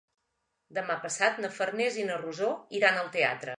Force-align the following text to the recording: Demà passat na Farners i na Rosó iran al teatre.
Demà 0.77 0.95
passat 1.03 1.37
na 1.45 1.53
Farners 1.59 2.01
i 2.05 2.09
na 2.09 2.17
Rosó 2.25 2.51
iran 2.81 3.01
al 3.05 3.15
teatre. 3.19 3.49